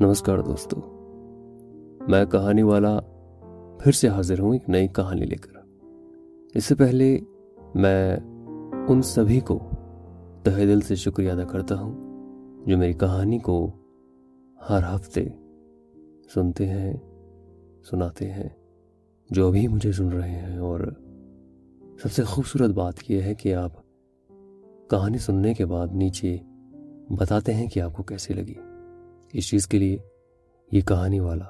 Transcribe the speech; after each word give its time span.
نمسکار 0.00 0.38
دوستو، 0.38 0.80
میں 2.08 2.24
کہانی 2.24 2.62
والا 2.62 3.00
پھر 3.80 3.92
سے 3.92 4.08
حاضر 4.08 4.38
ہوں 4.38 4.52
ایک 4.52 4.70
نئی 4.70 4.88
کہانی 4.88 5.24
لے 5.24 5.36
کر۔ 5.36 5.50
اس 6.54 6.64
سے 6.64 6.74
پہلے 6.74 7.18
میں 7.74 8.16
ان 8.88 9.02
سبھی 9.02 9.40
کو 9.40 9.70
تہ 10.42 10.50
دل 10.50 10.80
سے 10.80 10.94
شکریہ 10.94 11.32
ادا 11.32 11.44
کرتا 11.44 11.80
ہوں 11.80 11.94
جو 12.66 12.78
میری 12.78 12.92
کہانی 12.92 13.38
کو 13.38 13.70
ہر 14.70 14.94
ہفتے 14.94 15.24
سنتے 16.34 16.68
ہیں، 16.68 16.94
سناتے 17.90 18.30
ہیں، 18.30 18.48
جو 19.30 19.50
بھی 19.50 19.68
مجھے 19.68 19.92
سن 19.92 20.08
رہے 20.08 20.30
ہیں۔ 20.30 20.58
اور 20.58 20.80
سب 22.02 22.12
سے 22.12 22.22
خوبصورت 22.22 22.70
بات 22.70 22.94
یہ 23.08 23.22
ہے 23.22 23.34
کہ 23.34 23.54
آپ 23.54 23.72
کہانی 24.90 25.18
سننے 25.18 25.54
کے 25.54 25.66
بعد 25.66 25.88
نیچے 25.92 26.36
بتاتے 27.10 27.54
ہیں 27.54 27.66
کہ 27.66 27.80
آپ 27.80 27.96
کو 27.96 28.02
کیسے 28.02 28.34
لگی۔ 28.34 28.54
اس 29.36 29.48
چیز 29.48 29.66
کے 29.66 29.78
لیے 29.78 29.98
یہ 30.72 30.80
کہانی 30.80 31.20
والا 31.20 31.44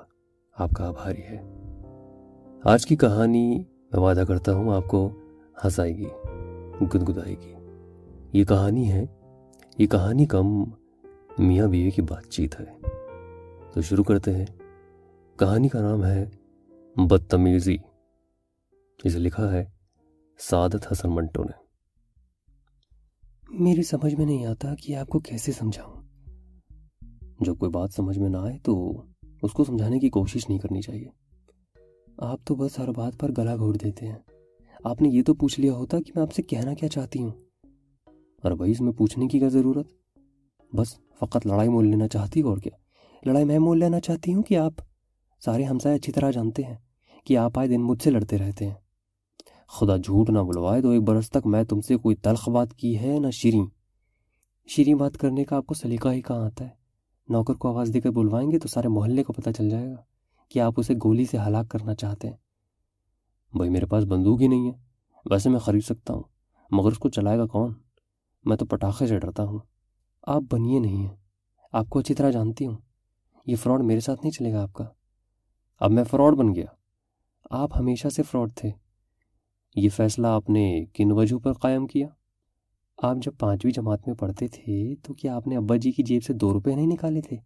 آپ 0.59 0.71
کا 0.71 0.89
آبھاری 0.89 1.23
ہے۔ 1.23 1.43
آج 2.65 2.87
کی 2.87 2.97
کہانی 2.97 3.59
میں 3.59 4.01
وعدہ 4.01 4.25
کرتا 4.29 4.55
ہوں 4.55 4.75
آپ 4.75 4.89
کو 4.89 5.21
ہنسائے 5.65 5.97
گی 5.97 6.07
گدگدائے 6.81 7.35
گی 7.35 7.55
یہ 8.33 8.45
کہانی 8.45 8.93
ہے، 8.93 9.07
یہ 9.79 9.87
کہانی 9.87 10.27
کم 10.27 10.47
میاں 11.39 11.67
بیوی 11.67 11.91
کی 11.91 12.03
بات 12.03 12.25
چیت 12.25 12.61
ہے۔ 12.61 12.65
تو 13.73 13.81
شروع 13.81 14.05
کرتے 14.05 14.37
ہیں۔ 14.37 14.47
کہانی 15.39 15.69
کا 15.69 15.81
نام 15.81 16.05
ہے 16.05 16.27
بدتمیزی۔ 16.97 17.77
اسے 19.05 19.19
لکھا 19.19 19.53
ہے 19.53 19.65
سعادت 20.39 20.93
حسن 20.93 21.15
منٹو 21.15 21.45
نے۔ 21.45 21.65
میری 23.49 23.83
سمجھ 23.83 24.15
میں 24.15 24.27
نہیں 24.27 24.47
آتا 24.47 24.75
کہ 24.75 24.97
آپ 24.97 25.09
کو 25.09 25.19
کیسے 25.19 25.53
سمجھاؤں۔ 25.53 25.96
جب 27.41 27.59
کوئی 27.59 27.71
بات 27.71 27.91
سمجھ 27.93 28.19
میں 28.19 28.29
نہ 28.29 28.37
آئے 28.37 28.59
تو 28.63 29.03
اس 29.43 29.53
کو 29.53 29.65
سمجھانے 29.65 29.99
کی 29.99 30.09
کوشش 30.09 30.49
نہیں 30.49 30.59
کرنی 30.59 30.81
چاہیے۔ 30.81 31.09
آپ 32.19 32.45
تو 32.45 32.55
بس 32.55 32.79
ہر 32.79 32.93
بات 32.93 33.13
پر 33.19 33.31
گلا 33.39 33.57
گھوٹ 33.57 33.85
دیتے 33.85 34.07
ہیں۔ 34.07 34.17
آپ 34.85 35.03
نے 35.03 35.09
یہ 35.09 35.23
تو 35.23 35.35
پوچھ 35.35 35.61
لیا 35.61 35.73
ہوتا 35.73 36.01
کہ 36.01 36.13
میں 36.15 36.23
آپ 36.23 36.33
سے 36.33 36.43
کہنا 36.43 36.75
کیا 36.75 36.89
چاہتی 36.89 37.23
ہوں۔ 37.23 37.31
اور 38.43 38.53
بھائی، 38.53 38.71
اس 38.71 38.81
میں 38.81 38.93
پوچھنے 38.93 39.29
کی 39.29 39.39
کیا 39.39 39.49
ضرورت؟ 39.49 39.87
بس 40.75 40.99
فقط 41.19 41.47
لڑائی 41.47 41.69
مول 41.69 41.89
لینا 41.89 42.09
چاہتی 42.09 42.43
ہو 42.43 42.49
اور 42.49 42.59
کیا؟ 42.59 42.77
لڑائی 43.29 43.45
میں 43.45 43.59
مول 43.59 43.79
لینا 43.79 44.01
چاہتی 44.01 44.35
ہوں 44.35 44.43
کہ 44.43 44.57
آپ 44.57 44.73
سارے 45.45 45.65
ہمسائے 45.65 45.97
اچھی 45.97 46.13
طرح 46.13 46.31
جانتے 46.31 46.63
ہیں 46.63 46.77
کہ 47.25 47.37
آپ 47.37 47.59
آئے 47.59 47.69
دن 47.69 47.83
مجھ 47.83 48.03
سے 48.03 48.11
لڑتے 48.11 48.39
رہتے 48.39 48.67
ہیں۔ 48.67 48.75
خدا 49.69 49.97
جھوٹ 49.97 50.31
نہ 50.31 50.39
بلوائے 50.39 50.83
تو 50.83 50.91
ایک 50.91 51.03
برس 51.03 51.31
تک 51.31 51.47
میں 51.47 51.65
تم 51.65 51.81
سے 51.81 51.97
کوئی 51.97 52.17
تلخ 52.17 52.49
بات 52.49 52.75
کی 52.75 52.99
ہے 52.99 53.19
نہ 53.21 53.31
شیریں۔ 53.31 53.67
شیریں 54.69 54.95
بات 54.95 55.19
کرنے 55.19 55.45
کا 55.45 55.57
آپ 55.57 55.67
کو 55.67 55.75
سلیقہ 55.75 56.09
ہی 56.09 56.23
کہاں 56.23 56.47
آتا 56.47 56.65
ہے؟ 56.65 56.86
نوکر 57.29 57.55
کو 57.55 57.69
آواز 57.69 57.91
دے 57.95 58.01
کر 58.01 58.11
بلوائیں 58.11 58.51
گے 58.51 58.59
تو 58.59 58.69
سارے 58.69 58.89
محلے 58.89 59.25
کو 59.25 59.33
پتہ 59.33 59.51
چل 59.51 59.71
جائے 59.71 59.91
گا 59.91 59.97
کہ 60.49 60.61
آپ 60.61 60.73
اسے 60.77 60.95
گولی 61.05 61.25
سے 61.25 61.39
ہلاک 61.39 61.69
کرنا 61.69 61.95
چاہتے 61.95 62.29
ہیں۔ 62.29 62.37
بھائی 63.57 63.71
میرے 63.71 63.87
پاس 63.87 64.05
بندوق 64.05 64.41
ہی 64.41 64.49
نہیں 64.49 64.71
ہے۔ 64.71 64.79
ویسے 65.31 65.51
میں 65.51 65.59
خرید 65.59 65.85
سکتا 65.85 66.15
ہوں، 66.15 66.23
مگر 66.71 66.93
اس 66.93 66.99
کو 66.99 67.09
چلائے 67.09 67.39
گا 67.39 67.47
کون؟ 67.47 67.75
میں 68.45 68.57
تو 68.57 68.67
پٹاخے 68.67 69.07
سے 69.07 69.19
ڈرتا 69.19 69.45
ہوں۔ 69.45 69.59
آپ 70.23 70.43
بنیے 70.51 70.79
نہیں 70.79 71.07
ہیں۔ 71.07 71.17
آپ 71.73 71.87
کو 71.89 71.99
اچھی 71.99 72.15
طرح 72.15 72.31
جانتی 72.31 72.67
ہوں۔ 72.67 72.77
یہ 73.47 73.57
فراڈ 73.57 73.85
میرے 73.85 74.01
ساتھ 74.01 74.21
نہیں 74.23 74.31
چلے 74.31 74.53
گا 74.53 74.63
آپ 74.63 74.73
کا۔ 74.73 74.85
اب 75.81 75.91
میں 75.91 76.05
فراڈ 76.05 76.33
بن 76.33 76.55
گیا۔ 76.55 76.67
آپ 77.51 77.71
ہمیشہ 77.79 78.09
سے 78.09 78.23
فراڈ 78.23 78.55
تھے۔ 78.55 78.71
یہ 79.77 79.89
فیصلہ 79.89 80.27
آپ 80.27 80.51
نے 80.51 80.85
کن 80.95 81.13
وجہ 81.13 81.37
پر 81.37 81.53
قائم 81.53 81.87
کیا؟ 81.87 82.09
آپ 82.97 83.17
جب 83.17 83.33
پانچویں 83.39 83.73
جماعت 83.73 84.07
میں 84.07 84.15
پڑھتے 84.15 84.49
تھے 84.49 84.95
تو 85.03 85.15
کیا 85.15 85.37
آپ 85.37 85.47
نے 85.47 85.57
ابا 85.57 85.77
جی 85.77 85.93
کی 85.93 86.03
جیب 86.03 86.25
سے 86.25 86.33
دو 86.33 86.53
روپے 86.53 86.75
نہیں 86.75 86.87
نکالے 86.87 87.21
تھے؟ 87.21 87.37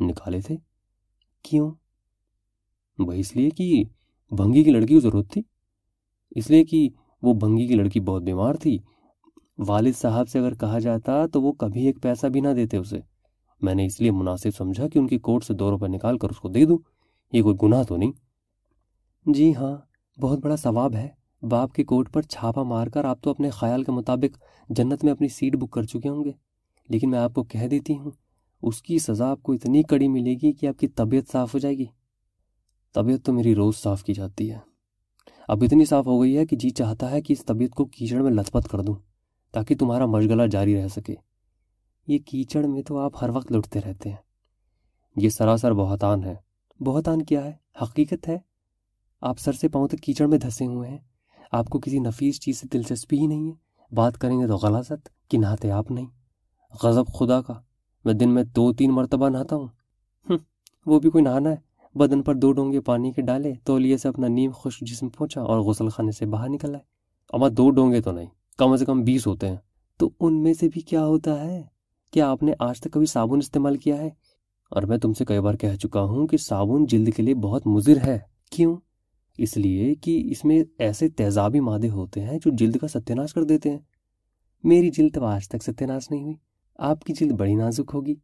نکالے 0.00 0.40
تھے؟ 0.40 0.56
کیوں؟ 1.42 1.70
بھائی، 2.98 3.20
اس 3.20 3.36
لیے 3.36 3.50
کہ 3.50 3.84
بھنگی 4.30 4.64
کی 4.64 4.70
لڑکی 4.70 4.94
کو 4.94 5.00
ضرورت 5.00 5.30
تھی۔ 5.30 5.42
اس 6.30 6.50
لیے 6.50 6.64
کہ 6.64 6.88
وہ 7.22 7.34
بھنگی 7.34 7.66
کی 7.66 7.74
لڑکی 7.74 8.00
بہت 8.00 8.22
بیمار 8.22 8.54
تھی۔ 8.54 8.78
والد 9.58 9.92
صاحب 9.96 10.28
سے 10.28 10.38
اگر 10.38 10.54
کہا 10.54 10.78
جاتا 10.78 11.26
تو 11.26 11.42
وہ 11.42 11.52
کبھی 11.52 11.86
ایک 11.86 12.02
پیسہ 12.02 12.26
بھی 12.26 12.40
نہ 12.40 12.48
دیتے 12.48 12.76
اسے۔ 12.76 12.98
میں 13.60 13.74
نے 13.74 13.86
اس 13.86 14.00
لیے 14.00 14.10
مناسب 14.10 14.50
سمجھا 14.56 14.88
کہ 14.88 14.98
ان 14.98 15.06
کی 15.06 15.18
کوٹ 15.18 15.44
سے 15.44 15.54
دو 15.54 15.70
روپے 15.70 15.88
نکال 15.88 16.18
کر 16.18 16.30
اس 16.30 16.36
کو 16.36 16.48
دے 16.48 16.64
دوں۔ 16.64 16.78
یہ 17.32 17.42
کوئی 17.42 17.56
گناہ 17.62 17.82
تو 17.82 17.96
نہیں؟ 17.96 18.12
جی 19.26 19.54
ہاں 19.54 19.76
بہت 20.20 20.38
بڑا 20.38 20.56
ثواب 20.56 20.94
ہے۔ 20.94 21.21
باپ 21.42 21.72
کے 21.72 21.84
کوٹ 21.84 22.12
پر 22.12 22.22
چھاپا 22.22 22.62
مار 22.62 22.86
کر 22.86 23.04
آپ 23.04 23.22
تو 23.22 23.30
اپنے 23.30 23.50
خیال 23.50 23.84
کے 23.84 23.92
مطابق 23.92 24.42
جنت 24.68 25.04
میں 25.04 25.12
اپنی 25.12 25.28
سیٹ 25.28 25.56
بک 25.56 25.70
کر 25.70 25.82
چکے 25.82 26.08
ہوں 26.08 26.24
گے۔ 26.24 26.32
لیکن 26.88 27.10
میں 27.10 27.18
آپ 27.18 27.34
کو 27.34 27.42
کہہ 27.42 27.66
دیتی 27.66 27.98
ہوں، 27.98 28.10
اس 28.62 28.82
کی 28.82 28.98
سزا 28.98 29.30
آپ 29.30 29.42
کو 29.42 29.52
اتنی 29.52 29.82
کڑی 29.82 30.08
ملے 30.08 30.34
گی 30.34 30.52
کہ 30.52 30.66
آپ 30.66 30.78
کی 30.78 30.88
طبیعت 30.88 31.32
صاف 31.32 31.54
ہو 31.54 31.58
جائے 31.58 31.78
گی۔ 31.78 31.84
طبیعت 32.92 33.24
تو 33.24 33.32
میری 33.32 33.54
روز 33.54 33.76
صاف 33.76 34.04
کی 34.04 34.14
جاتی 34.14 34.52
ہے۔ 34.52 34.58
اب 35.48 35.62
اتنی 35.62 35.84
صاف 35.84 36.06
ہو 36.06 36.22
گئی 36.22 36.36
ہے 36.36 36.46
کہ 36.46 36.56
جی 36.56 36.70
چاہتا 36.70 37.10
ہے 37.10 37.22
کہ 37.22 37.32
اس 37.32 37.44
طبیعت 37.44 37.70
کو 37.70 37.84
کیچڑ 37.84 38.22
میں 38.22 38.30
لت 38.30 38.52
پت 38.52 38.68
کر 38.68 38.80
دوں، 38.80 38.94
تاکہ 39.52 39.76
تمہارا 39.76 40.06
مشغلہ 40.06 40.46
جاری 40.46 40.82
رہ 40.82 40.88
سکے۔ 40.88 41.14
یہ 42.06 42.18
کیچڑ 42.18 42.66
میں 42.66 42.82
تو 42.82 42.98
آپ 42.98 43.12
ہر 43.22 43.28
وقت 43.28 43.52
لٹتے 43.52 43.80
رہتے 43.80 44.08
ہیں۔ 44.08 44.16
یہ 45.16 45.28
سراسر 45.28 45.72
بہتان 45.72 46.24
ہے۔ 46.24 46.34
بہتان 46.80 47.22
کیا 47.22 47.44
ہے؟ 47.44 47.52
حقیقت 47.82 48.28
ہے، 48.28 48.38
آپ 49.20 49.38
سر 49.38 49.52
سے 49.52 49.68
پاؤں 49.68 49.88
تک 49.88 50.00
کیچڑ 50.02 50.26
میں 50.26 50.38
دھسے 50.38 50.66
ہوئے 50.66 50.90
ہیں۔ 50.90 50.98
آپ 51.52 51.68
کو 51.68 51.78
کسی 51.78 51.98
نفیس 51.98 52.40
چیز 52.40 52.60
سے 52.60 52.66
دلچسپی 52.72 53.18
ہی 53.18 53.26
نہیں 53.26 53.50
ہے۔ 53.50 53.54
بات 53.94 54.18
کریں 54.18 54.40
گے 54.40 54.46
تو 54.46 54.56
غلط 54.56 54.92
کہ 55.28 55.38
نہاتے 55.38 55.70
آپ 55.70 55.90
نہیں۔ 55.90 56.06
غضب 56.82 57.06
خدا 57.06 57.42
کا۔ 57.42 57.54
میں 58.04 58.14
دن 58.14 58.30
میں 58.30 58.44
دو 58.44 58.72
تین 58.72 58.90
مرتبہ 58.90 59.28
نہاتا 59.28 59.56
ہوں۔ 59.56 59.68
وہ 60.86 61.00
بھی 61.00 61.10
کوئی 61.10 61.24
نہانا 61.24 61.50
ہے۔ 61.50 61.56
بدن 61.94 62.22
پر 62.22 62.34
دو 62.34 62.52
ڈونگے 62.52 62.80
پانی 62.80 63.12
کے 63.12 63.22
ڈالے، 63.22 63.52
تولیے 63.64 63.96
سے 63.96 64.08
اپنا 64.08 64.28
نیم 64.28 64.50
خوش 64.50 64.78
جسم 64.80 65.08
پہنچا 65.08 65.42
اور 65.42 65.58
غسل 65.58 65.88
خانے 65.88 66.12
سے 66.12 66.26
باہر 66.26 66.48
نکل 66.48 66.74
آئے۔ 66.74 66.84
اما 67.32 67.46
دو 67.56 67.70
ڈونگے 67.70 68.00
تو 68.00 68.12
نہیں، 68.12 68.26
کم 68.58 68.72
از 68.72 68.82
کم 68.86 69.02
بیس 69.02 69.26
ہوتے 69.26 69.48
ہیں۔ 69.48 69.56
تو 69.96 70.10
ان 70.20 70.42
میں 70.42 70.54
سے 70.54 70.68
بھی 70.68 70.80
کیا 70.80 71.06
ہوتا 71.06 71.44
ہے؟ 71.44 71.62
کیا 72.10 72.30
آپ 72.30 72.42
نے 72.42 72.52
آج 72.58 72.80
تک 72.80 72.92
کبھی 72.92 73.06
صابن 73.06 73.38
استعمال 73.38 73.76
کیا 73.76 73.98
ہے؟ 73.98 74.10
اور 74.70 74.82
میں 74.82 74.98
تم 74.98 75.12
سے 75.12 75.24
کئی 75.24 75.40
بار 75.40 75.54
کہہ 75.54 75.76
چکا 75.76 76.02
ہوں 76.02 76.26
کہ 76.26 76.36
صابن 76.36 76.86
جلد 76.86 77.08
کے 77.16 77.22
لیے 77.22 77.34
بہت 77.34 77.66
مضر 77.66 77.96
ہے۔ 77.96 78.18
کیوں؟ 78.50 78.76
اس 79.42 79.56
لیے 79.56 79.94
کہ 79.94 80.28
اس 80.30 80.44
میں 80.44 80.64
ایسے 80.78 81.08
تیزابی 81.08 81.60
مادے 81.60 81.88
ہوتے 81.88 82.20
ہیں 82.20 82.38
جو 82.38 82.50
جلد 82.54 82.76
کا 82.76 82.88
ستیہ 82.88 83.14
ناش 83.14 83.34
کر 83.34 83.44
دیتے 83.44 83.70
ہیں۔ 83.70 83.78
میری 84.64 84.90
جلد 84.90 85.14
تو 85.14 85.24
آج 85.24 85.48
تک 85.48 85.62
ستیہ 85.62 85.86
ناش 85.86 86.10
نہیں 86.10 86.22
ہوئی۔ 86.22 86.34
آپ 86.78 87.04
کی 87.04 87.12
جلد 87.12 87.32
بڑی 87.32 87.54
نازک 87.54 87.90
ہوگی۔ 87.94 88.14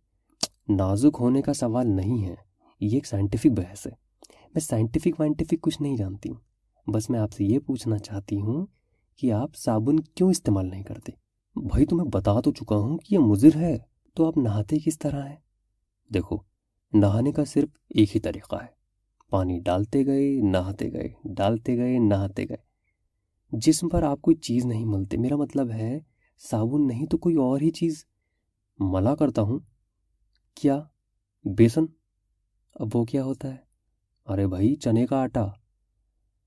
نازک 0.68 1.16
ہونے 1.20 1.42
کا 1.42 1.52
سوال 1.52 1.90
نہیں 1.90 2.24
ہے۔ 2.24 2.34
یہ 2.80 2.94
ایک 2.94 3.06
سائنٹیفک 3.06 3.46
بحث 3.46 3.86
ہے۔ 3.86 3.92
میں 4.54 4.60
سائنٹیفک 4.60 5.20
وائنٹیفک 5.20 5.54
کچھ 5.60 5.82
نہیں 5.82 5.96
جانتی۔ 5.96 6.28
ہوں 6.28 6.92
بس 6.92 7.10
میں 7.10 7.20
آپ 7.20 7.32
سے 7.32 7.44
یہ 7.44 7.58
پوچھنا 7.58 7.98
چاہتی 7.98 8.40
ہوں 8.40 8.66
کہ 9.16 9.32
آپ 9.32 9.56
صابن 9.56 10.00
کیوں 10.00 10.30
استعمال 10.30 10.70
نہیں 10.70 10.82
کرتے؟ 10.82 11.12
بھائی 11.56 11.86
تو 11.86 11.96
میں 11.96 12.04
بتا 12.04 12.40
تو 12.40 12.52
چکا 12.52 12.76
ہوں 12.76 12.98
کہ 12.98 13.14
یہ 13.14 13.18
مضر 13.18 13.56
ہے۔ 13.56 13.78
تو 14.14 14.26
آپ 14.26 14.38
نہاتے 14.38 14.78
کس 14.78 14.98
طرح 14.98 15.26
ہیں؟ 15.26 15.36
دیکھو، 16.14 16.36
نہانے 16.92 17.32
کا 17.32 17.44
صرف 17.44 17.68
ایک 17.90 18.14
ہی 18.14 18.20
طریقہ 18.20 18.56
ہے۔ 18.56 18.77
پانی 19.30 19.60
ڈالتے 19.60 20.06
گئے، 20.06 20.40
نہاتے 20.40 20.92
گئے، 20.92 21.08
ڈالتے 21.24 21.76
گئے، 21.76 21.98
نہاتے 21.98 22.44
گئے۔ 22.44 22.56
جسم 23.52 23.88
پر 23.88 24.02
آپ 24.02 24.22
کوئی 24.22 24.36
چیز 24.36 24.66
نہیں 24.66 24.84
ملتے۔ 24.84 25.16
میرا 25.16 25.36
مطلب 25.36 25.70
ہے، 25.70 26.00
صابن 26.50 26.86
نہیں 26.86 27.06
تو 27.06 27.18
کوئی 27.18 27.34
اور 27.34 27.60
ہی 27.60 27.70
چیز۔ 27.70 28.04
ملا 28.78 29.14
کرتا 29.14 29.42
ہوں۔ 29.42 29.58
کیا؟ 30.54 30.82
بیسن؟ 31.44 31.84
اب 32.74 32.88
وہ 32.94 33.04
کیا 33.04 33.24
ہوتا 33.24 33.50
ہے؟ 33.50 33.56
ارے 34.26 34.46
بھائی، 34.46 34.74
چنے 34.74 35.06
کا 35.06 35.16
آٹا۔ 35.16 35.46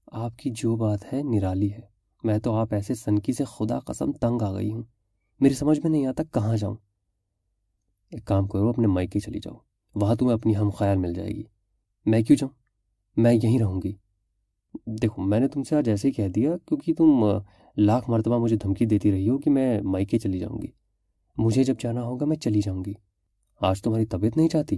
آپ 0.07 0.37
کی 0.37 0.49
جو 0.49 0.75
بات 0.75 1.13
ہے، 1.13 1.21
نرالی 1.23 1.71
ہے۔ 1.71 1.79
میں 2.23 2.37
تو 2.37 2.53
آپ 2.55 2.73
ایسے 2.73 2.93
سنکی 2.93 3.33
سے 3.33 3.43
خدا 3.43 3.79
قسم 3.79 4.11
تنگ 4.11 4.41
آ 4.41 4.53
گئی 4.53 4.71
ہوں۔ 4.71 4.83
میری 5.39 5.53
سمجھ 5.53 5.79
میں 5.79 5.91
نہیں 5.91 6.05
آتا 6.05 6.23
کہاں 6.23 6.57
جاؤں۔ 6.57 6.75
ایک 8.09 8.25
کام 8.25 8.47
کرو، 8.47 8.69
اپنے 8.69 8.87
مائکے 8.87 9.19
چلی 9.19 9.39
جاؤ۔ 9.39 9.55
وہاں 9.95 10.15
تمہیں 10.15 10.33
اپنی 10.33 10.57
ہم 10.57 10.69
خیال 10.69 10.97
مل 10.97 11.13
جائے 11.13 11.29
گی۔ 11.29 11.43
میں 12.05 12.21
کیوں 12.21 12.37
جاؤں؟ 12.37 12.60
میں 13.17 13.33
یہیں 13.33 13.59
رہوں 13.59 13.81
گی۔ 13.83 13.93
دیکھو، 14.85 15.21
میں 15.21 15.39
نے 15.39 15.47
تم 15.47 15.63
سے 15.63 15.75
آج 15.75 15.89
ایسے 15.89 16.07
ہی 16.07 16.13
کہہ 16.13 16.27
دیا 16.27 16.57
کیونکہ 16.65 16.93
تم 16.93 17.25
لاکھ 17.77 18.09
مرتبہ 18.09 18.37
مجھے 18.37 18.55
دھمکی 18.55 18.85
دیتی 18.85 19.11
رہی 19.11 19.29
ہو 19.29 19.37
کہ 19.37 19.49
میں 19.49 19.81
مائکے 19.81 20.19
چلی 20.19 20.39
جاؤں 20.39 20.61
گی۔ 20.61 20.67
مجھے 21.37 21.63
جب 21.63 21.75
جانا 21.79 22.03
ہوگا 22.03 22.25
میں 22.25 22.35
چلی 22.35 22.61
جاؤں 22.65 22.83
گی۔ 22.85 22.93
آج 23.61 23.81
تمہاری 23.81 24.05
طبیعت 24.05 24.37
نہیں 24.37 24.49
چاہتی۔ 24.49 24.75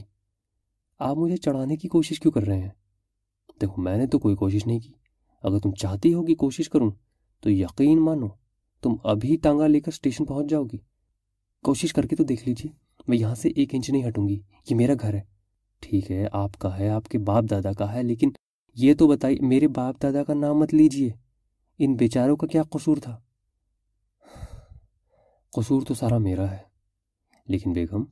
آپ 1.00 1.18
مجھے 1.18 1.38
چڑھانے 1.38 1.78
کی 1.78 1.88
کوشش 1.88 2.20
کیوں 2.20 2.32
کر 2.32 2.44
رہے 2.44 2.60
ہیں؟ 2.60 2.70
دیکھو، 3.62 3.82
میں 3.82 3.98
نے 3.98 4.08
تو 4.08 4.20
کوئی 4.20 4.36
کوشش 4.36 4.68
نہیں 4.68 4.80
کی۔ 4.80 4.92
اگر 5.44 5.60
تم 5.60 5.72
چاہتی 5.72 6.14
ہو 6.14 6.26
کہ 6.26 6.36
کوشش 6.36 6.70
کروں، 6.70 6.92
تو 7.40 7.52
یقین 7.52 8.00
مانو، 8.00 8.28
تم 8.82 8.96
ابھی 9.04 9.38
ٹانگا 9.38 9.68
لے 9.68 9.80
کر 9.80 9.92
اسٹیشن 9.92 10.26
پہنچ 10.26 10.50
جاؤ 10.50 10.64
گی۔ 10.64 10.78
کوشش 11.64 11.94
کر 11.94 12.08
کے 12.08 12.16
تو 12.16 12.24
دیکھ 12.24 12.48
لیجیے 12.48 12.72
میں 13.08 13.18
یہاں 13.18 13.36
سے 13.36 13.50
ایک 13.50 13.70
انچ 13.76 13.90
نہیں 13.90 14.08
ہٹوں 14.08 14.30
گی۔ 14.30 14.40
یہ 14.70 14.76
میرا 14.76 14.94
گھر 15.02 15.14
ہے۔ 15.14 15.33
ٹھیک 15.84 16.12
ہے، 16.12 16.28
آپ 16.32 16.58
کا 16.58 16.80
ہے، 16.80 16.90
آپ 16.90 17.08
کے 17.08 17.18
باپ 17.18 17.44
دادا 17.50 17.72
کا 17.72 17.94
ہے، 17.94 18.04
لیکن 18.04 18.30
یہ 18.76 18.94
تو 18.94 19.08
بتائیے، 19.08 19.46
میرے 19.46 19.68
باپ 19.68 20.04
دادا 20.04 20.24
کا 20.24 20.34
نام 20.34 20.58
مت 20.58 20.74
لیجیے 20.74 21.12
ان 21.80 21.94
بیچاروں 21.94 22.36
کا 22.36 22.48
کیا 22.48 22.64
قصور 22.64 22.98
تھا؟ 22.98 23.20
قصور 25.54 25.82
تو 25.82 25.94
سارا 25.94 26.18
میرا 26.18 26.52
ہے۔ 26.52 26.58
لیکن 27.48 27.74
بیگم، 27.74 28.04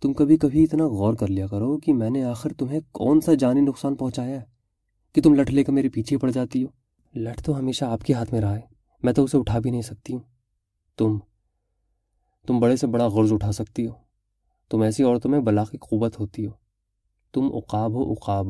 تم 0.00 0.12
کبھی 0.12 0.36
کبھی 0.36 0.64
اتنا 0.64 0.84
غور 0.84 1.14
کر 1.14 1.26
لیا 1.26 1.46
کرو 1.46 1.78
کہ 1.78 1.92
میں 1.92 2.10
نے 2.10 2.24
آخر 2.24 2.52
تمہیں 2.52 2.80
کون 2.92 3.20
سا 3.20 3.34
جانی 3.34 3.60
نقصان 3.60 3.94
پہنچایا 3.94 4.40
ہے، 4.40 4.44
کہ 5.12 5.22
تم 5.22 5.34
لٹ 5.34 5.50
لے 5.50 5.64
کر 5.64 5.72
میرے 5.72 5.88
پیچھے 5.88 6.18
پڑ 6.18 6.30
جاتی 6.30 6.64
ہو۔ 6.64 6.68
لٹ 7.14 7.42
تو 7.44 7.58
ہمیشہ 7.58 7.84
آپ 7.84 8.04
کے 8.04 8.12
ہاتھ 8.12 8.32
میں 8.32 8.40
رہا 8.40 8.54
ہے، 8.54 8.60
میں 9.02 9.12
تو 9.12 9.24
اسے 9.24 9.38
اٹھا 9.38 9.58
بھی 9.58 9.70
نہیں 9.70 9.82
سکتی 9.82 10.12
ہوں۔ 10.12 10.20
تم 10.96 11.18
تم 12.46 12.60
بڑے 12.60 12.76
سے 12.76 12.86
بڑا 12.86 13.06
غرض 13.06 13.32
اٹھا 13.32 13.52
سکتی 13.52 13.86
ہو۔ 13.86 13.92
تم 14.70 14.82
ایسی 14.82 15.02
عورتوں 15.02 15.30
میں 15.30 15.40
بلا 15.40 15.64
کی 15.64 15.78
قوت 15.78 16.20
ہوتی 16.20 16.46
ہو۔ 16.46 16.63
تم 17.34 17.50
اقاب 17.52 17.92
ہو 17.92 18.12
اقاب 18.12 18.46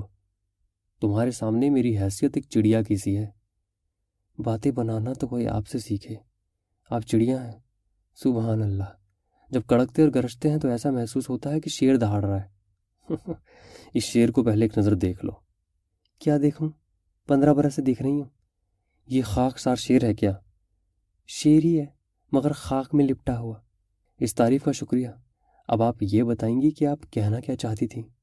تمہارے 1.00 1.30
سامنے 1.30 1.70
میری 1.70 1.98
حیثیت 1.98 2.32
ایک 2.34 2.44
چڑیا 2.50 2.82
کی 2.82 2.96
سی 2.96 3.18
ہے۔ 3.18 3.26
باتیں 4.38 4.70
بنانا 4.70 5.12
تو 5.12 5.28
کوئی 5.28 5.48
آپ 5.48 5.68
سے 5.68 5.78
سیکھے۔ 5.78 6.16
آپ 6.90 7.02
چڑیا 7.02 7.46
ہیں۔ 7.46 7.58
سبحان 8.14 8.62
اللہ۔ 8.62 8.84
جب 9.50 9.60
کڑکتے 9.66 10.02
اور 10.02 10.10
گرجتے 10.14 10.50
ہیں 10.50 10.58
تو 10.58 10.68
ایسا 10.68 10.90
محسوس 10.90 11.30
ہوتا 11.30 11.50
ہے 11.50 11.60
کہ 11.60 11.70
شیر 11.70 11.96
دہاڑ 11.96 12.24
رہا 12.24 12.42
ہے۔ 12.42 12.48
اس 13.94 14.02
شیر 14.02 14.30
کو 14.30 14.44
پہلے 14.44 14.64
ایک 14.64 14.78
نظر 14.78 14.94
دیکھ 14.94 15.24
لو۔ 15.24 15.32
کیا 16.18 16.38
دیکھوں؟ 16.42 16.68
پندرہ 17.26 17.54
برس 17.54 17.74
سے 17.74 17.82
دیکھ 17.82 18.02
رہی 18.02 18.10
ہوں۔ 18.10 18.28
یہ 19.06 19.22
خاک 19.22 19.58
سار 19.58 19.76
شیر 19.76 20.04
ہے 20.04 20.14
کیا؟ 20.14 20.32
شیر 21.26 21.64
ہی 21.64 21.80
ہے، 21.80 21.86
مگر 22.32 22.52
خاک 22.52 22.94
میں 22.94 23.04
لپٹا 23.04 23.38
ہوا۔ 23.38 23.58
اس 24.20 24.34
تعریف 24.34 24.64
کا 24.64 24.72
شکریہ۔ 24.72 25.08
اب 25.68 25.82
آپ 25.82 25.96
یہ 26.00 26.22
بتائیں 26.22 26.62
گی 26.62 26.70
کہ 26.70 26.86
آپ 26.86 26.98
کہنا 27.10 27.40
کیا 27.40 27.56
چاہتی 27.56 27.88
تھیں۔ 27.88 28.13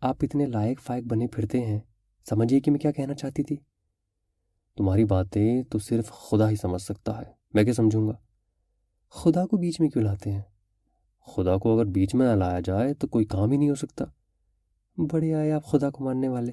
آپ 0.00 0.16
اتنے 0.22 0.46
لائق 0.46 0.80
فائق 0.80 1.04
بنے 1.04 1.26
پھرتے 1.26 1.60
ہیں، 1.60 1.80
سمجھیے 2.28 2.60
کہ 2.60 2.70
میں 2.70 2.80
کیا 2.80 2.90
کہنا 2.90 3.14
چاہتی 3.14 3.42
تھی؟ 3.42 3.56
تمہاری 4.76 5.04
باتیں 5.04 5.62
تو 5.62 5.78
صرف 5.78 6.10
خدا 6.10 6.50
ہی 6.50 6.56
سمجھ 6.56 6.82
سکتا 6.82 7.18
ہے، 7.18 7.32
میں 7.54 7.64
کیا 7.64 7.72
سمجھوں 7.72 8.08
گا؟ 8.08 8.12
خدا 9.10 9.46
کو 9.46 9.56
بیچ 9.56 9.80
میں 9.80 9.88
کیوں 9.88 10.04
لاتے 10.04 10.32
ہیں؟ 10.32 10.42
خدا 11.26 11.56
کو 11.56 11.74
اگر 11.74 11.84
بیچ 11.84 12.14
میں 12.14 12.26
نہ 12.26 12.32
لایا 12.32 12.60
جائے 12.60 12.94
تو 12.94 13.06
کوئی 13.06 13.24
کام 13.24 13.50
ہی 13.50 13.56
نہیں 13.56 13.70
ہو 13.70 13.74
سکتا۔ 13.74 14.04
بڑے 15.12 15.34
آئے 15.34 15.52
آپ 15.52 15.64
خدا 15.64 15.90
کو 15.90 16.04
ماننے 16.04 16.28
والے۔ 16.28 16.52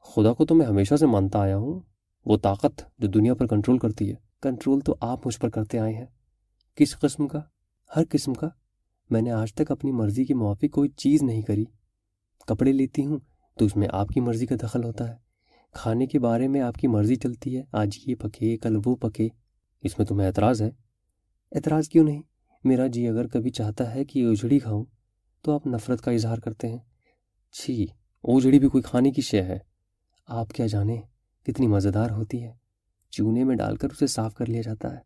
خدا 0.00 0.32
کو 0.32 0.46
تو 0.46 0.54
میں 0.54 0.66
ہمیشہ 0.66 0.94
سے 0.94 1.06
مانتا 1.06 1.38
آیا 1.38 1.56
ہوں۔ 1.56 1.80
وہ 2.26 2.36
طاقت 2.36 2.82
جو 2.98 3.08
دنیا 3.08 3.34
پر 3.34 3.46
کنٹرول 3.46 3.78
کرتی 3.78 4.10
ہے۔ 4.10 4.14
کنٹرول 4.42 4.80
تو 4.80 4.96
آپ 5.00 5.26
مجھ 5.26 5.38
پر 5.40 5.50
کرتے 5.50 5.78
آئے 5.78 5.94
ہیں۔ 5.94 6.06
کس 6.74 6.98
قسم 7.00 7.28
کا؟ 7.28 7.40
ہر 7.96 8.02
قسم 8.10 8.34
کا۔ 8.34 8.48
میں 9.10 9.22
نے 9.22 9.30
آج 9.30 9.54
تک 9.54 9.70
اپنی 9.70 9.92
مرضی 9.92 10.24
کے 10.24 10.34
موافق 10.34 10.70
کوئی 10.72 10.88
چیز 10.88 11.22
نہیں 11.22 11.42
کری۔ 11.42 11.64
کپڑے 12.46 12.72
لیتی 12.72 13.06
ہوں 13.06 13.18
تو 13.58 13.64
اس 13.64 13.76
میں 13.76 13.88
آپ 13.90 14.08
کی 14.08 14.20
مرضی 14.20 14.46
کا 14.46 14.54
دخل 14.62 14.84
ہوتا 14.84 15.08
ہے۔ 15.08 15.14
کھانے 15.72 16.06
کے 16.06 16.18
بارے 16.18 16.48
میں 16.48 16.60
آپ 16.60 16.74
کی 16.74 16.86
مرضی 16.86 17.16
چلتی 17.16 17.56
ہے۔ 17.56 17.62
آج 17.72 17.98
یہ 18.06 18.14
پکے، 18.14 18.56
کل 18.56 18.76
وہ 18.86 18.96
پکے۔ 18.96 19.28
اس 19.82 19.98
میں 19.98 20.06
تمہیں 20.06 20.28
اعتراض 20.28 20.62
ہے۔ 20.62 20.70
اعتراض 21.52 21.88
کیوں 21.88 22.04
نہیں؟ 22.04 22.22
میرا 22.64 22.86
جی 22.86 23.08
اگر 23.08 23.26
کبھی 23.26 23.50
چاہتا 23.50 23.94
ہے 23.94 24.04
کہ 24.04 24.26
اجڑی 24.26 24.58
کھاؤں 24.58 24.84
تو 25.42 25.54
آپ 25.54 25.66
نفرت 25.66 26.00
کا 26.00 26.10
اظہار 26.10 26.38
کرتے 26.38 26.68
ہیں۔ 26.68 26.78
چھی، 27.52 27.86
اجڑی 28.24 28.58
بھی 28.58 28.68
کوئی 28.68 28.82
کھانے 28.82 29.10
کی 29.10 29.22
شے 29.22 29.42
ہے۔ 29.42 29.58
آپ 30.26 30.50
کیا 30.50 30.66
جانیں 30.66 31.00
کتنی 31.46 31.66
مزیدار 31.66 32.10
ہوتی 32.10 32.42
ہے۔ 32.42 32.52
چونے 33.10 33.44
میں 33.44 33.56
ڈال 33.56 33.76
کر 33.76 33.88
اسے 33.90 34.06
صاف 34.06 34.34
کر 34.34 34.46
لیا 34.46 34.62
جاتا 34.64 34.92
ہے۔ 34.92 34.98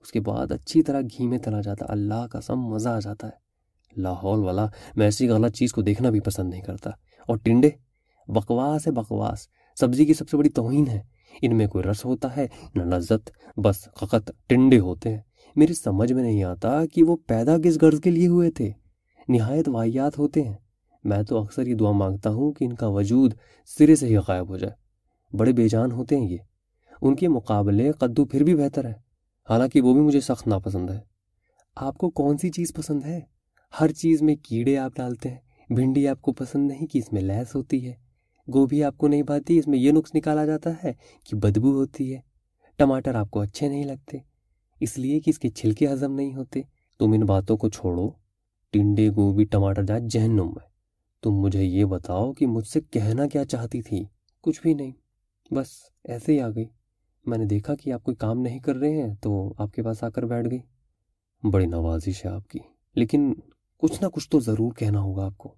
اس 0.00 0.12
کے 0.12 0.20
بعد 0.20 0.52
اچھی 0.52 0.82
طرح 0.82 1.00
گھی 1.00 1.26
میں 1.26 1.38
تلا 1.38 1.60
جاتا 1.60 1.84
ہے۔ 1.84 1.92
اللہ 1.92 2.26
کا 2.26 2.40
سم 2.40 2.60
مزہ 2.60 2.88
آ 2.88 3.00
جاتا 3.00 3.26
ہے۔ 3.26 3.49
لاہور 3.96 4.38
والا 4.38 4.66
میں 4.96 5.06
ایسی 5.06 5.28
غلط 5.28 5.54
چیز 5.54 5.72
کو 5.72 5.82
دیکھنا 5.82 6.10
بھی 6.10 6.20
پسند 6.20 6.50
نہیں 6.50 6.62
کرتا۔ 6.62 6.90
اور 7.26 7.36
ٹنڈے؟ 7.36 7.70
بکواس 8.28 8.86
ہے 8.86 8.92
بکواس۔ 8.92 9.48
سبزی 9.80 10.06
کی 10.06 10.14
سب 10.14 10.28
سے 10.28 10.36
بڑی 10.36 10.48
توہین 10.48 10.88
ہے۔ 10.88 11.00
ان 11.42 11.56
میں 11.56 11.66
کوئی 11.66 11.84
رس 11.84 12.04
ہوتا 12.04 12.36
ہے، 12.36 12.46
نہ 12.74 12.82
لذت، 12.82 13.30
بس 13.56 13.88
فقط 14.00 14.30
ٹنڈے 14.46 14.78
ہوتے 14.78 15.10
ہیں۔ 15.10 15.20
میری 15.56 15.74
سمجھ 15.74 16.12
میں 16.12 16.22
نہیں 16.22 16.44
آتا 16.44 16.86
کہ 16.86 17.04
وہ 17.04 17.16
پیدا 17.26 17.58
کس 17.58 17.78
غرض 17.82 18.00
کے 18.00 18.10
لیے 18.10 18.26
ہوئے 18.26 18.50
تھے۔ 18.50 18.70
نہایت 19.28 19.68
واحیات 19.68 20.18
ہوتے 20.18 20.42
ہیں۔ 20.42 20.54
میں 21.04 21.22
تو 21.22 21.42
اکثر 21.42 21.66
یہ 21.66 21.74
دعا 21.74 21.90
مانگتا 21.90 22.30
ہوں 22.30 22.52
کہ 22.52 22.64
ان 22.64 22.72
کا 22.72 22.86
وجود 22.86 23.34
سرے 23.66 23.96
سے 23.96 24.06
ہی 24.06 24.16
غائب 24.16 24.48
ہو 24.48 24.56
جائے۔ 24.56 24.72
بڑے 25.36 25.52
بے 25.52 25.68
جان 25.68 25.92
ہوتے 25.92 26.16
ہیں 26.16 26.28
یہ۔ 26.28 26.36
ان 27.02 27.16
کے 27.16 27.28
مقابلے 27.28 27.92
قدو 27.92 28.24
پھر 28.24 28.44
بھی 28.44 28.54
بہتر 28.54 28.84
ہے۔ 28.84 28.94
حالانکہ 29.50 29.80
وہ 29.80 29.94
بھی 29.94 30.00
مجھے 30.00 30.20
سخت 30.20 30.46
ناپسند 30.46 30.90
ہے۔ 30.90 31.00
آپ 31.76 31.98
کو 31.98 32.10
کون 32.10 32.38
سی 32.38 32.50
چیز 32.50 32.72
پسند 32.74 33.04
ہے؟ 33.04 33.20
ہر 33.80 33.92
چیز 33.92 34.22
میں 34.22 34.34
کیڑے 34.42 34.76
آپ 34.78 34.96
ڈالتے 34.96 35.28
ہیں، 35.28 35.72
بھنڈی 35.74 36.08
آپ 36.08 36.22
کو 36.22 36.32
پسند 36.32 36.70
نہیں 36.70 36.86
کہ 36.86 36.98
اس 36.98 37.12
میں 37.12 37.22
لہس 37.22 37.54
ہوتی 37.54 37.86
ہے۔ 37.86 37.92
گوبھی 38.54 38.84
آپ 38.84 38.96
کو 38.96 39.08
نہیں 39.08 39.22
بھاتی 39.22 39.58
اس 39.58 39.68
میں 39.68 39.78
یہ 39.78 39.92
نقص 39.92 40.10
نکالا 40.14 40.46
جاتا 40.46 40.70
ہے 40.84 40.92
کہ 41.24 41.36
بدبو 41.36 41.72
ہوتی 41.72 42.14
ہے۔ 42.14 42.20
ٹماٹر 42.76 43.14
آپ 43.14 43.30
کو 43.30 43.40
اچھے 43.40 43.68
نہیں 43.68 43.84
لگتے، 43.84 44.18
اس 44.80 44.98
لیے 44.98 45.20
کہ 45.20 45.30
اس 45.30 45.38
کے 45.38 45.48
چھلکے 45.48 45.88
ہضم 45.88 46.14
نہیں 46.14 46.34
ہوتے۔ 46.34 46.62
تم 46.98 47.12
ان 47.12 47.20
باتوں 47.20 47.56
کو 47.56 47.68
چھوڑو۔ 47.68 48.10
ٹنڈے، 48.70 49.08
گوبھی، 49.08 49.44
ٹماٹر 49.44 49.82
جات 49.82 50.02
جہنم 50.02 50.46
میں 50.46 50.68
تم 51.22 51.30
مجھے 51.30 51.64
یہ 51.64 51.84
بتاؤ 51.84 52.32
کہ 52.32 52.46
مجھ 52.46 52.66
سے 52.66 52.80
کہنا 52.80 53.26
کیا 53.26 53.44
چاہتی 53.44 53.82
تھی۔ 53.82 54.04
کچھ 54.40 54.62
بھی 54.62 54.74
نہیں، 54.74 54.92
بس 55.54 55.68
ایسے 56.04 56.32
ہی 56.32 56.40
آ 56.40 56.48
گئی۔ 56.48 56.64
میں 57.26 57.38
نے 57.38 57.44
دیکھا 57.44 57.74
کہ 57.74 57.92
آپ 57.92 58.02
کوئی 58.02 58.14
کام 58.14 58.40
نہیں 58.40 58.58
کر 58.58 58.76
رہے 58.76 59.02
ہیں، 59.02 59.14
تو 59.14 59.54
آپ 59.58 59.72
کے 59.72 59.82
پاس 59.82 60.04
آ 60.04 60.08
کر 60.08 60.22
بیٹھ 60.22 60.48
گئی۔ 60.50 60.58
بڑی 61.50 61.66
نوازش 61.66 62.24
ہے 62.24 62.30
آپ 62.30 62.48
کی، 62.48 62.58
لیکن 62.94 63.32
کچھ 63.80 64.02
نہ 64.02 64.08
کچھ 64.08 64.30
تو 64.30 64.40
ضرور 64.40 64.72
کہنا 64.72 65.00
ہوگا 65.00 65.24
آپ 65.24 65.38
کو۔ 65.38 65.54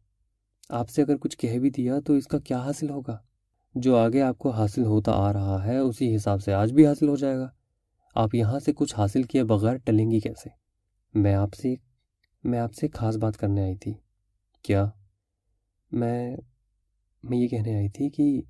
آپ 0.68 0.88
سے 0.88 1.02
اگر 1.02 1.16
کچھ 1.16 1.38
کہہ 1.38 1.58
بھی 1.58 1.70
دیا 1.70 2.00
تو 2.00 2.12
اس 2.12 2.26
کا 2.26 2.38
کیا 2.38 2.58
حاصل 2.58 2.90
ہوگا؟ 2.90 3.18
جو 3.74 3.96
آگے 3.96 4.22
آپ 4.22 4.38
کو 4.38 4.50
حاصل 4.50 4.84
ہوتا 4.84 5.12
آ 5.12 5.32
رہا 5.32 5.64
ہے، 5.64 5.78
اسی 5.78 6.16
حساب 6.16 6.42
سے 6.42 6.52
آج 6.52 6.72
بھی 6.72 6.86
حاصل 6.86 7.08
ہو 7.08 7.16
جائے 7.16 7.36
گا۔ 7.36 7.48
آپ 8.14 8.34
یہاں 8.34 8.58
سے 8.58 8.72
کچھ 8.72 8.94
حاصل 8.94 9.22
کیے 9.22 9.44
بغیر 9.44 9.76
ٹلیں 9.76 10.10
گی 10.10 10.20
کیسے؟ 10.20 10.48
میں 11.14 11.34
آپ 11.34 11.54
سے، 11.54 11.74
میں 12.44 12.58
آپ 12.58 12.74
سے 12.74 12.88
خاص 12.94 13.16
بات 13.16 13.36
کرنے 13.36 13.62
آئی 13.62 13.76
تھی۔ 13.76 13.94
کیا؟ 14.62 14.86
میں 15.92 16.36
میں 17.22 17.38
یہ 17.38 17.48
کہنے 17.48 17.76
آئی 17.76 17.88
تھی 17.88 18.10
کہ 18.10 18.42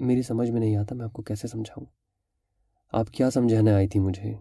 میری 0.00 0.22
سمجھ 0.22 0.50
میں 0.50 0.60
نہیں 0.60 0.76
آتا، 0.76 0.94
میں 0.94 1.04
آپ 1.04 1.12
کو 1.12 1.22
کیسے 1.22 1.48
سمجھاؤں؟ 1.48 1.86
آپ 2.92 3.10
کیا 3.10 3.30
سمجھانے 3.30 3.72
آئی 3.72 3.88
تھی 3.88 4.00
مجھے؟ 4.00 4.34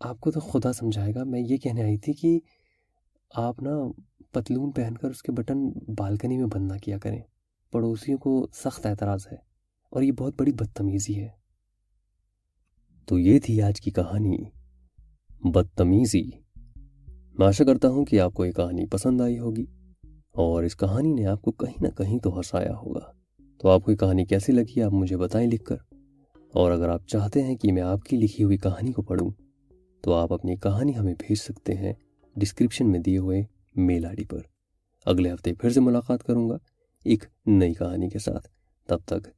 آپ 0.00 0.20
کو 0.20 0.30
تو 0.30 0.40
خدا 0.40 0.72
سمجھائے 0.72 1.14
گا، 1.14 1.24
میں 1.24 1.40
یہ 1.40 1.56
کہنے 1.56 1.82
آئی 1.82 1.96
تھی 1.96 2.12
کہ 2.12 2.38
آپ 3.34 3.62
نا 3.62 3.70
پتلون 4.32 4.70
پہن 4.70 4.94
کر 4.96 5.10
اس 5.10 5.22
کے 5.22 5.32
بٹن 5.32 5.68
بالکنی 5.98 6.36
میں 6.36 6.46
بند 6.46 6.72
نہ 6.72 6.76
کیا 6.78 6.98
کریں۔ 6.98 7.20
پڑوسیوں 7.72 8.18
کو 8.18 8.46
سخت 8.52 8.86
اعتراض 8.86 9.26
ہے 9.32 9.36
اور 9.90 10.02
یہ 10.02 10.12
بہت 10.12 10.34
بڑی 10.38 10.52
بدتمیزی 10.52 11.20
ہے۔ 11.20 11.28
تو 13.06 13.18
یہ 13.18 13.38
تھی 13.38 13.62
آج 13.62 13.80
کی 13.80 13.90
کہانی۔ 13.90 14.38
بدتمیزی۔ 15.44 16.22
میں 17.38 17.46
آشا 17.46 17.64
کرتا 17.64 17.88
ہوں 17.88 18.04
کہ 18.04 18.20
آپ 18.20 18.34
کو 18.34 18.44
یہ 18.44 18.52
کہانی 18.52 18.86
پسند 18.86 19.20
آئی 19.20 19.38
ہوگی 19.38 19.64
اور 20.32 20.62
اس 20.62 20.76
کہانی 20.76 21.12
نے 21.12 21.26
آپ 21.26 21.42
کو 21.42 21.52
کہیں 21.52 21.82
نہ 21.82 21.88
کہیں 21.88 22.18
تو 22.18 22.36
ہنسایا 22.36 22.74
ہوگا۔ 22.76 23.12
تو 23.58 23.68
آپ 23.68 23.84
کو 23.84 23.92
یہ 23.92 23.96
کہانی 23.96 24.24
کیسی 24.24 24.52
لگی 24.52 24.82
آپ 24.82 24.92
مجھے 24.92 25.16
بتائیں 25.16 25.50
لکھ 25.50 25.64
کر۔ 25.64 25.76
اور 26.52 26.72
اگر 26.72 26.88
آپ 26.88 27.06
چاہتے 27.06 27.42
ہیں 27.42 27.56
کہ 27.56 27.72
میں 27.72 27.82
آپ 27.82 28.02
کی 28.02 28.16
لکھی 28.16 28.44
ہوئی 28.44 28.56
کہانی 28.56 28.92
کو 28.92 29.02
پڑھوں 29.02 29.30
تو 30.02 30.14
آپ 30.14 30.32
اپنی 30.32 30.56
کہانی 30.56 30.96
ہمیں 30.96 31.14
بھیج 31.18 31.38
سکتے 31.38 31.74
ہیں۔ 31.74 31.92
ڈسکرپشن 32.40 32.90
میں 32.92 33.00
دیے 33.00 33.18
ہوئے 33.18 33.42
میل 33.76 34.04
آئی 34.04 34.16
ڈی 34.16 34.24
پر۔ 34.24 34.40
اگلے 35.06 35.32
ہفتے 35.32 35.54
پھر 35.54 35.70
سے 35.70 35.80
ملاقات 35.80 36.24
کروں 36.24 36.50
گا 36.50 36.56
ایک 37.04 37.24
نئی 37.46 37.74
کہانی 37.74 38.08
کے 38.08 38.18
ساتھ۔ 38.18 38.48
تب 38.86 38.98
تک 39.04 39.28